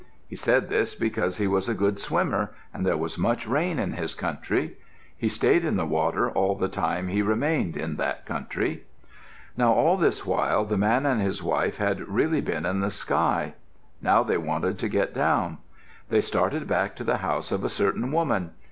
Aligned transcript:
He 0.27 0.35
said 0.35 0.67
this 0.69 0.95
because 0.95 1.37
he 1.37 1.45
was 1.45 1.69
a 1.69 1.75
good 1.75 1.99
swimmer 1.99 2.55
and 2.73 2.83
there 2.83 2.97
was 2.97 3.19
much 3.19 3.45
rain 3.45 3.77
in 3.77 3.93
his 3.93 4.15
country. 4.15 4.75
He 5.15 5.29
stayed 5.29 5.63
in 5.63 5.77
the 5.77 5.85
water 5.85 6.27
all 6.31 6.55
the 6.55 6.69
time 6.69 7.07
he 7.09 7.21
remained 7.21 7.77
in 7.77 7.97
that 7.97 8.25
country. 8.25 8.83
Now 9.55 9.73
all 9.73 9.97
this 9.97 10.25
while 10.25 10.65
the 10.65 10.75
man 10.75 11.05
and 11.05 11.21
his 11.21 11.43
wife 11.43 11.77
had 11.77 12.07
really 12.07 12.41
been 12.41 12.65
in 12.65 12.79
the 12.79 12.89
sky. 12.89 13.53
Now 14.01 14.23
they 14.23 14.39
wanted 14.39 14.79
to 14.79 14.89
get 14.89 15.13
down. 15.13 15.59
They 16.09 16.21
started 16.21 16.65
back 16.67 16.95
to 16.95 17.03
the 17.03 17.17
house 17.17 17.51
of 17.51 17.63
a 17.63 17.69
certain 17.69 18.11
woman. 18.11 18.53